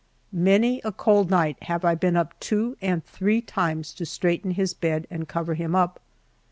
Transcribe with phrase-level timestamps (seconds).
[0.33, 4.73] Many a cold night have I been up two and three times to straighten his
[4.73, 5.99] bed and cover him up.